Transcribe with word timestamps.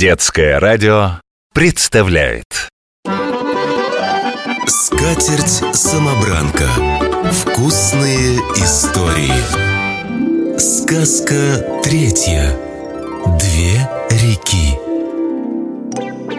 Детское 0.00 0.56
радио 0.58 1.20
представляет 1.52 2.70
Скатерть-самобранка. 4.66 6.66
Вкусные 7.30 8.38
истории. 8.56 10.58
Сказка 10.58 11.82
третья. 11.82 12.56
Две 13.38 13.86
реки. 14.08 14.78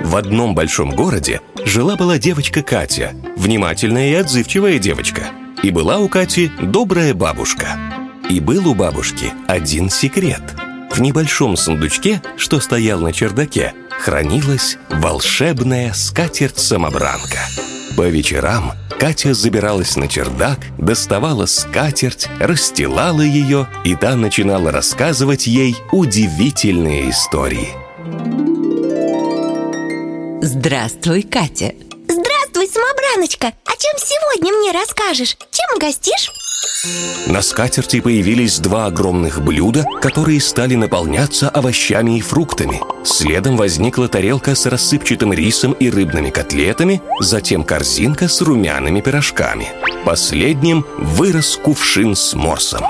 В 0.08 0.16
одном 0.16 0.56
большом 0.56 0.96
городе 0.96 1.42
жила-была 1.64 2.18
девочка 2.18 2.64
Катя, 2.64 3.14
внимательная 3.36 4.10
и 4.10 4.16
отзывчивая 4.16 4.80
девочка. 4.80 5.28
И 5.62 5.70
была 5.70 6.00
у 6.00 6.10
Кати 6.10 6.50
добрая 6.60 7.14
бабушка. 7.14 7.78
И 8.28 8.40
был 8.40 8.68
у 8.68 8.74
бабушки 8.74 9.32
один 9.48 9.92
секрет. 9.92 10.42
В 10.92 11.00
небольшом 11.00 11.56
сундучке, 11.56 12.22
что 12.36 12.60
стоял 12.60 13.00
на 13.00 13.14
чердаке, 13.14 13.74
хранилась 14.00 14.78
волшебная 14.90 15.94
скатерть-самобранка. 15.94 17.40
По 17.96 18.08
вечерам 18.10 18.74
Катя 19.00 19.34
забиралась 19.34 19.96
на 19.96 20.08
чердак, 20.08 20.60
доставала 20.78 21.46
скатерть, 21.46 22.28
расстилала 22.40 23.22
ее, 23.22 23.68
и 23.84 23.96
та 23.96 24.16
начинала 24.16 24.72
рассказывать 24.72 25.48
ей 25.48 25.76
удивительные 25.92 27.10
истории. 27.10 27.70
Здравствуй, 30.44 31.24
Катя. 31.24 31.74
Самобраночка! 33.12 33.48
О 33.66 33.76
чем 33.78 33.94
сегодня 33.98 34.54
мне 34.54 34.72
расскажешь? 34.72 35.38
Чем 35.52 35.76
угостишь? 35.76 36.32
На 37.28 37.42
скатерти 37.42 38.00
появились 38.00 38.60
два 38.60 38.86
огромных 38.88 39.42
блюда, 39.42 39.86
которые 40.02 40.42
стали 40.42 40.76
наполняться 40.76 41.50
овощами 41.50 42.18
и 42.18 42.22
фруктами. 42.22 42.82
Следом 43.06 43.58
возникла 43.58 44.08
тарелка 44.08 44.56
с 44.56 44.66
рассыпчатым 44.66 45.34
рисом 45.34 45.74
и 45.74 45.90
рыбными 45.90 46.30
котлетами, 46.30 47.02
затем 47.20 47.64
корзинка 47.64 48.28
с 48.28 48.42
румяными 48.42 49.02
пирожками. 49.02 49.70
Последним 50.06 50.86
вырос 50.98 51.58
кувшин 51.58 52.16
с 52.16 52.34
морсом. 52.34 52.86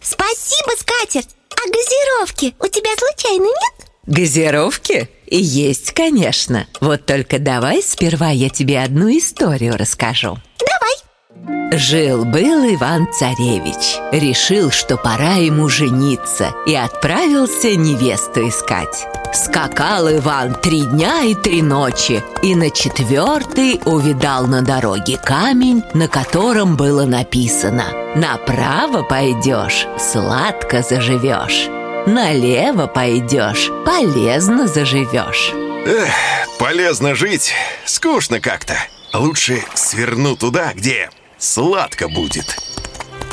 Спасибо, 0.00 0.70
скатерть! 0.78 1.34
А 1.50 1.68
газировки 1.68 2.54
у 2.60 2.68
тебя 2.68 2.90
случайно 2.96 3.44
нет? 3.44 3.88
Газировки? 4.06 5.08
Есть, 5.30 5.92
конечно. 5.92 6.66
Вот 6.80 7.06
только 7.06 7.38
давай 7.38 7.82
сперва 7.82 8.30
я 8.30 8.48
тебе 8.48 8.82
одну 8.82 9.08
историю 9.10 9.76
расскажу. 9.76 10.38
Давай! 10.58 11.78
Жил-был 11.78 12.74
Иван-царевич. 12.74 13.98
Решил, 14.10 14.70
что 14.70 14.96
пора 14.96 15.34
ему 15.34 15.68
жениться, 15.68 16.50
и 16.66 16.74
отправился 16.74 17.76
невесту 17.76 18.48
искать. 18.48 19.06
Скакал 19.34 20.08
Иван 20.08 20.54
три 20.54 20.82
дня 20.82 21.24
и 21.24 21.34
три 21.34 21.60
ночи, 21.60 22.22
и 22.42 22.54
на 22.54 22.70
четвертый 22.70 23.80
увидал 23.84 24.46
на 24.46 24.62
дороге 24.62 25.18
камень, 25.22 25.84
на 25.92 26.08
котором 26.08 26.76
было 26.76 27.04
написано 27.04 27.84
«Направо 28.16 29.02
пойдешь, 29.02 29.86
сладко 29.98 30.82
заживешь, 30.82 31.68
налево 32.08 32.86
пойдешь, 32.86 33.70
полезно 33.84 34.66
заживешь». 34.66 35.52
Эх, 35.86 36.12
полезно 36.58 37.14
жить, 37.14 37.52
скучно 37.84 38.40
как-то. 38.40 38.76
Лучше 39.14 39.62
сверну 39.74 40.36
туда, 40.36 40.72
где 40.74 41.10
сладко 41.38 42.08
будет. 42.08 42.56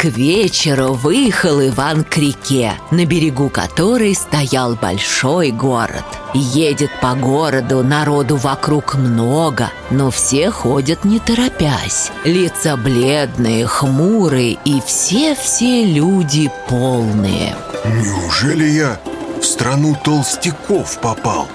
Вечеру 0.06 0.94
выехал 0.94 1.62
Иван 1.62 2.04
к 2.04 2.18
реке, 2.18 2.74
на 2.92 3.06
берегу 3.06 3.50
которой 3.50 4.16
стоял 4.16 4.76
большой 4.76 5.52
город. 5.52 6.04
Едет 6.34 6.92
по 7.02 7.16
городу, 7.16 7.84
народу 7.84 8.38
вокруг 8.38 8.96
много, 8.96 9.72
но 9.90 10.12
все 10.12 10.52
ходят 10.52 11.06
не 11.06 11.20
торопясь. 11.20 12.12
Лица 12.24 12.78
бледные, 12.78 13.66
хмурые 13.66 14.58
и 14.66 14.82
все-все 14.86 15.86
люди 15.86 16.52
полные. 16.68 17.56
Неужели 17.86 18.66
я 18.66 19.00
в 19.40 19.44
страну 19.44 19.98
толстяков 20.04 21.00
попал? 21.02 21.48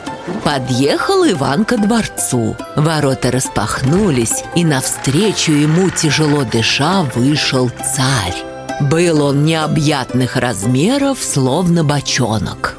Подъехал 0.44 1.24
Иван 1.30 1.64
ко 1.64 1.76
дворцу. 1.76 2.56
Ворота 2.76 3.30
распахнулись, 3.30 4.44
и 4.54 4.64
навстречу 4.64 5.52
ему, 5.52 5.90
тяжело 5.90 6.44
дыша, 6.44 7.02
вышел 7.14 7.70
царь. 7.70 8.44
Был 8.80 9.22
он 9.22 9.44
необъятных 9.44 10.36
размеров, 10.36 11.18
словно 11.22 11.84
бочонок. 11.84 12.78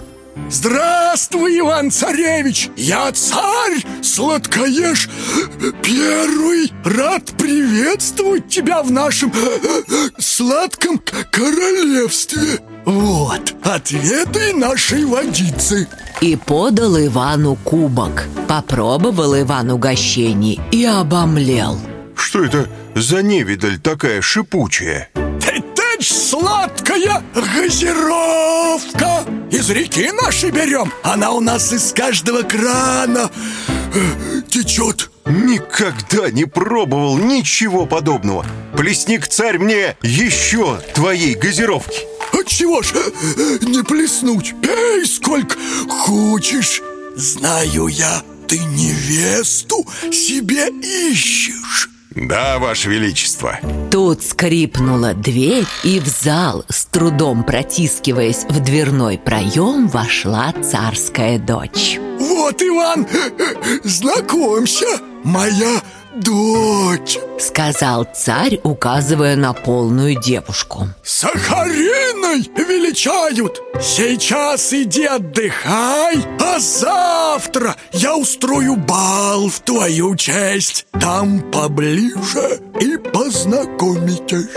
Здравствуй, 0.49 1.59
Иван-царевич! 1.59 2.69
Я 2.75 3.11
царь, 3.11 3.85
сладкоеж 4.01 5.09
первый 5.83 6.73
Рад 6.83 7.25
приветствовать 7.37 8.49
тебя 8.49 8.81
в 8.81 8.91
нашем 8.91 9.31
сладком 10.17 11.01
королевстве 11.31 12.59
Вот, 12.85 13.53
ответы 13.63 14.53
нашей 14.53 15.05
водицы 15.05 15.87
И 16.21 16.35
подал 16.35 16.99
Ивану 16.99 17.55
кубок. 17.55 18.27
Попробовал 18.47 19.39
Иван 19.39 19.71
угощений 19.71 20.61
и 20.71 20.85
обомлел. 20.85 21.79
Что 22.15 22.45
это 22.45 22.69
за 22.93 23.23
невидаль 23.23 23.79
такая 23.79 24.21
шипучая? 24.21 25.09
Это 25.15 25.81
ж 25.99 26.05
сладкая 26.05 27.23
газировка! 27.33 29.25
Из 29.49 29.67
реки 29.71 30.11
нашей 30.11 30.51
берем. 30.51 30.93
Она 31.01 31.31
у 31.31 31.39
нас 31.39 31.73
из 31.73 31.91
каждого 31.91 32.43
крана 32.43 33.31
э, 33.95 34.41
течет. 34.47 35.09
Никогда 35.25 36.29
не 36.29 36.45
пробовал 36.45 37.17
ничего 37.17 37.87
подобного. 37.87 38.45
Плесник 38.77 39.27
царь 39.27 39.57
мне 39.57 39.97
еще 40.03 40.79
твоей 40.93 41.33
газировки 41.33 42.10
Отчего 42.51 42.81
ж 42.81 42.93
э, 42.93 43.57
не 43.61 43.81
плеснуть? 43.81 44.53
Эй, 44.61 45.05
сколько 45.05 45.55
хочешь 45.87 46.81
Знаю 47.15 47.87
я, 47.87 48.23
ты 48.45 48.59
невесту 48.59 49.87
себе 50.11 50.67
ищешь 50.67 51.89
Да, 52.09 52.59
ваше 52.59 52.89
величество 52.89 53.57
Тут 53.89 54.21
скрипнула 54.21 55.13
дверь, 55.13 55.65
и 55.85 56.01
в 56.01 56.07
зал, 56.07 56.65
с 56.67 56.83
трудом 56.87 57.45
протискиваясь 57.45 58.43
в 58.49 58.59
дверной 58.59 59.17
проем, 59.17 59.87
вошла 59.87 60.53
царская 60.61 61.39
дочь. 61.39 61.99
Вот, 62.19 62.61
Иван, 62.61 63.07
знакомься, 63.85 64.87
моя 65.23 65.81
дочь 66.15 67.17
Сказал 67.39 68.05
царь, 68.13 68.59
указывая 68.63 69.35
на 69.35 69.53
полную 69.53 70.19
девушку. 70.19 70.89
Сахариной 72.21 72.49
величают 72.55 73.61
Сейчас 73.81 74.73
иди 74.73 75.05
отдыхай 75.05 76.23
А 76.39 76.59
завтра 76.59 77.75
я 77.93 78.15
устрою 78.15 78.75
бал 78.75 79.49
в 79.49 79.59
твою 79.61 80.15
честь 80.15 80.85
Там 80.99 81.41
поближе 81.51 82.59
и 82.79 82.97
познакомитесь 82.97 84.47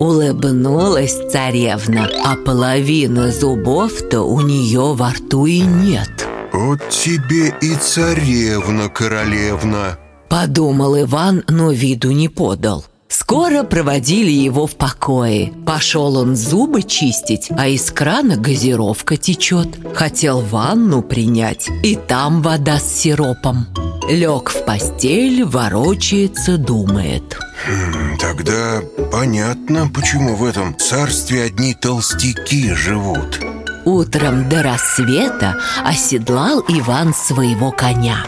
Улыбнулась 0.00 1.16
царевна, 1.30 2.10
а 2.24 2.34
половины 2.36 3.30
зубов-то 3.30 4.22
у 4.22 4.40
нее 4.40 4.92
во 4.92 5.10
рту 5.10 5.46
и 5.46 5.60
нет. 5.60 6.26
Вот 6.52 6.80
тебе 6.88 7.54
и 7.60 7.76
царевна 7.76 8.88
королевна 8.88 9.96
Подумал 10.28 11.00
Иван, 11.00 11.44
но 11.48 11.70
виду 11.70 12.10
не 12.10 12.28
подал. 12.28 12.84
Скоро 13.16 13.62
проводили 13.62 14.32
его 14.32 14.66
в 14.66 14.74
покое. 14.74 15.52
Пошел 15.64 16.16
он 16.16 16.34
зубы 16.34 16.82
чистить, 16.82 17.46
а 17.56 17.68
из 17.68 17.92
крана 17.92 18.36
газировка 18.36 19.16
течет. 19.16 19.68
Хотел 19.94 20.40
ванну 20.40 21.00
принять, 21.00 21.68
и 21.84 21.94
там 21.94 22.42
вода 22.42 22.80
с 22.80 22.92
сиропом. 22.92 23.68
Лег 24.10 24.50
в 24.50 24.64
постель, 24.64 25.44
ворочается, 25.44 26.58
думает. 26.58 27.38
Тогда 28.18 28.82
понятно, 29.12 29.88
почему 29.94 30.34
в 30.34 30.44
этом 30.44 30.76
царстве 30.76 31.44
одни 31.44 31.72
толстяки 31.72 32.74
живут 32.74 33.53
Утром 33.84 34.48
до 34.48 34.62
рассвета 34.62 35.56
оседлал 35.84 36.64
Иван 36.68 37.12
своего 37.12 37.70
коня. 37.70 38.24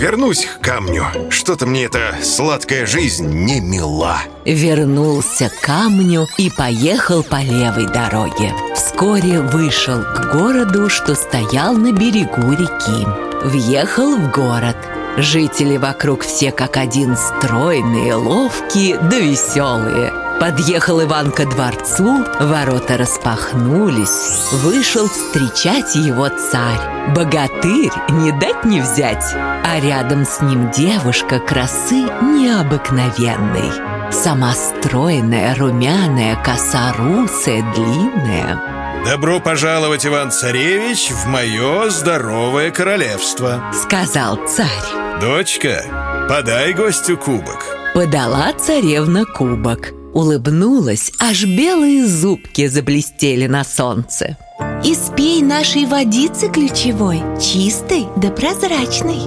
Вернусь 0.00 0.46
к 0.46 0.64
камню 0.64 1.06
Что-то 1.30 1.66
мне 1.66 1.84
эта 1.84 2.16
сладкая 2.20 2.86
жизнь 2.86 3.28
не 3.28 3.60
мила 3.60 4.18
Вернулся 4.44 5.48
к 5.48 5.64
камню 5.64 6.26
и 6.38 6.50
поехал 6.50 7.22
по 7.22 7.40
левой 7.40 7.86
дороге. 7.86 8.52
Вскоре 8.74 9.40
вышел 9.40 10.02
к 10.02 10.32
городу, 10.32 10.88
что 10.88 11.14
стоял 11.14 11.74
на 11.74 11.92
берегу 11.92 12.52
реки. 12.52 13.06
Въехал 13.44 14.16
в 14.16 14.30
город. 14.30 14.76
Жители 15.16 15.76
вокруг 15.76 16.22
все 16.22 16.50
как 16.52 16.76
один 16.76 17.16
стройные, 17.16 18.14
ловкие 18.14 18.98
да 18.98 19.18
веселые. 19.18 20.25
Подъехал 20.40 21.02
Иван 21.02 21.32
ко 21.32 21.46
дворцу, 21.46 22.24
ворота 22.38 22.98
распахнулись. 22.98 24.50
Вышел 24.52 25.08
встречать 25.08 25.94
его 25.94 26.28
царь. 26.28 27.14
Богатырь 27.14 27.92
не 28.10 28.32
дать 28.32 28.64
не 28.64 28.80
взять, 28.80 29.24
а 29.34 29.80
рядом 29.80 30.26
с 30.26 30.42
ним 30.42 30.70
девушка 30.70 31.38
красы 31.38 32.02
необыкновенной. 32.20 34.12
Сама 34.12 34.52
стройная, 34.52 35.54
румяная, 35.54 36.36
коса 36.44 36.92
русая, 36.98 37.64
длинная. 37.74 39.02
Добро 39.06 39.40
пожаловать, 39.40 40.04
Иван-Царевич, 40.04 41.12
в 41.12 41.26
мое 41.28 41.90
здоровое 41.90 42.70
королевство 42.70 43.72
Сказал 43.72 44.36
царь. 44.46 45.20
Дочка, 45.20 46.26
подай 46.28 46.72
гостю 46.72 47.16
кубок 47.16 47.64
Подала 47.94 48.52
царевна 48.52 49.24
кубок. 49.24 49.95
Улыбнулась, 50.16 51.12
аж 51.20 51.44
белые 51.44 52.06
зубки 52.06 52.68
заблестели 52.68 53.46
на 53.46 53.64
солнце. 53.64 54.38
Испей 54.82 55.42
нашей 55.42 55.84
водицы 55.84 56.48
ключевой 56.48 57.20
Чистой 57.38 58.06
да 58.16 58.30
прозрачной 58.30 59.26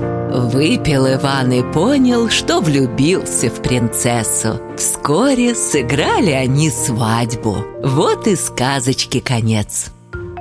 Выпил 0.50 1.06
Иван 1.06 1.52
и 1.52 1.62
понял, 1.74 2.28
что 2.32 2.60
влюбился 2.60 3.52
в 3.52 3.62
принцессу. 3.62 4.60
Вскоре 4.80 5.54
сыграли 5.54 6.32
они 6.32 6.72
свадьбу. 6.72 7.58
Вот 7.84 8.26
и 8.26 8.36
сказочки 8.36 9.20
конец. 9.20 9.92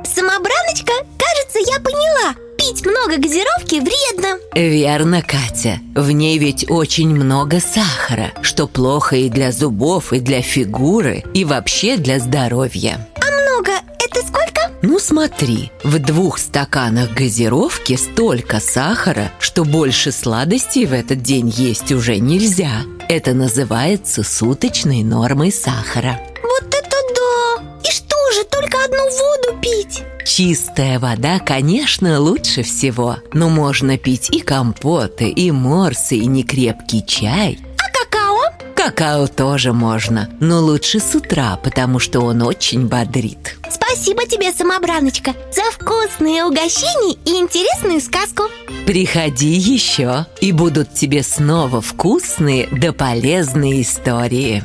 Самобраночка, 0.03 0.95
кажется, 1.19 1.59
я 1.59 1.79
поняла 1.79 2.48
Пить 2.69 2.85
много 2.85 3.17
газировки 3.17 3.77
вредно 3.77 4.39
Верно, 4.55 5.23
Катя. 5.23 5.81
В 5.95 6.11
ней 6.11 6.37
ведь 6.37 6.71
очень 6.71 7.09
много 7.09 7.61
сахара, 7.61 8.33
что 8.43 8.67
плохо 8.67 9.17
и 9.17 9.31
для 9.31 9.53
зубов, 9.53 10.13
и 10.13 10.21
для 10.21 10.43
фигуры, 10.43 11.25
и 11.33 11.47
вообще 11.47 11.97
для 11.97 12.19
здоровья. 12.19 13.09
А 13.23 13.31
много 13.31 13.73
это 13.99 14.21
сколько? 14.21 14.71
Ну 14.83 14.99
смотри, 14.99 15.71
в 15.83 15.99
двух 15.99 16.39
стаканах 16.39 17.13
газировки 17.13 17.97
столько 17.97 18.61
сахара, 18.61 19.33
что 19.39 19.65
больше 19.65 20.13
сладостей 20.13 20.85
в 20.85 20.93
этот 20.93 21.23
день 21.23 21.49
есть 21.49 21.91
уже 21.91 22.19
нельзя. 22.19 22.83
Это 23.09 23.33
называется 23.33 24.23
суточной 24.23 25.03
нормой 25.05 25.53
сахара. 25.53 26.21
Вот 26.43 26.67
это 26.75 26.97
да! 27.15 27.63
И 27.83 27.91
что 27.91 28.17
же, 28.35 28.45
только 28.45 28.85
одну 28.85 29.05
воду 29.05 29.59
пить? 29.63 30.03
Чистая 30.29 30.99
вода, 30.99 31.39
конечно, 31.39 32.21
лучше 32.21 32.63
всего, 32.63 33.17
но 33.33 33.49
можно 33.49 33.97
пить 33.97 34.29
и 34.31 34.41
компоты, 34.41 35.31
и 35.31 35.51
морсы, 35.51 36.17
и 36.17 36.27
некрепкий 36.27 37.03
чай. 37.03 37.59
А 37.79 37.85
какао? 37.91 38.43
Какао 38.77 39.27
тоже 39.27 39.73
можно, 39.73 40.29
но 40.39 40.61
лучше 40.61 41.01
с 41.01 41.15
утра, 41.15 41.57
потому 41.57 41.99
что 41.99 42.21
он 42.21 42.43
очень 42.43 42.89
бодрит. 42.89 43.57
Спасибо 43.71 44.27
тебе, 44.27 44.53
самобраночка 44.53 45.33
За 45.51 45.63
вкусные 45.73 46.45
угощения 46.45 47.17
и 47.25 47.31
интересную 47.31 48.03
сказку 48.03 48.43
Приходи 48.85 49.55
еще, 49.55 50.27
и 50.43 50.53
будут 50.53 50.93
тебе 50.93 51.23
снова 51.23 51.81
вкусные 51.81 52.69
да 52.71 52.93
полезные 52.93 53.81
истории. 53.81 54.63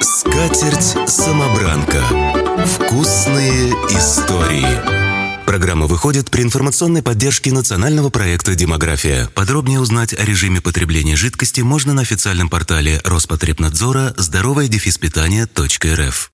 Скатерть-самобранка. 0.00 2.49
Вкусные 2.66 3.70
истории. 3.88 5.46
Программа 5.46 5.86
выходит 5.86 6.30
при 6.30 6.42
информационной 6.42 7.02
поддержке 7.02 7.52
национального 7.52 8.10
проекта 8.10 8.54
«Демография». 8.54 9.28
Подробнее 9.34 9.80
узнать 9.80 10.12
о 10.12 10.24
режиме 10.24 10.60
потребления 10.60 11.16
жидкости 11.16 11.62
можно 11.62 11.94
на 11.94 12.02
официальном 12.02 12.50
портале 12.50 13.00
Роспотребнадзора 13.02 14.12
здоровое 14.18 14.68
питание.рф. 14.98 16.28